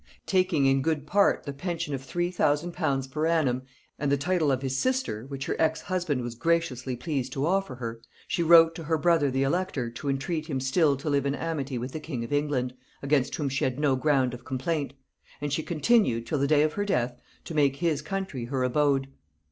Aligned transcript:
Taking 0.25 0.65
in 0.65 0.81
good 0.81 1.05
part 1.05 1.43
the 1.43 1.53
pension 1.53 1.93
of 1.93 2.01
three 2.01 2.31
thousand 2.31 2.71
pounds 2.73 3.05
per 3.05 3.27
annum, 3.27 3.61
and 3.99 4.11
the 4.11 4.17
title 4.17 4.51
of 4.51 4.63
his 4.63 4.75
sister 4.75 5.27
which 5.27 5.45
her 5.45 5.55
ex 5.61 5.81
husband 5.81 6.23
was 6.23 6.33
graciously 6.33 6.95
pleased 6.95 7.33
to 7.33 7.45
offer 7.45 7.75
her, 7.75 8.01
she 8.27 8.41
wrote 8.41 8.73
to 8.73 8.85
her 8.85 8.97
brother 8.97 9.29
the 9.29 9.43
elector 9.43 9.91
to 9.91 10.09
entreat 10.09 10.47
him 10.47 10.59
still 10.59 10.97
to 10.97 11.07
live 11.07 11.27
in 11.27 11.35
amity 11.35 11.77
with 11.77 11.91
the 11.91 11.99
king 11.99 12.23
of 12.23 12.33
England, 12.33 12.73
against 13.03 13.35
whom 13.35 13.47
she 13.47 13.63
had 13.63 13.79
no 13.79 13.95
ground 13.95 14.33
of 14.33 14.43
complaint; 14.43 14.93
and 15.39 15.53
she 15.53 15.61
continued, 15.61 16.25
till 16.25 16.39
the 16.39 16.47
day 16.47 16.63
of 16.63 16.73
her 16.73 16.83
death, 16.83 17.15
to 17.45 17.53
make 17.53 17.75
his 17.75 18.01
country 18.01 18.45
her 18.45 18.63
abode. 18.63 19.07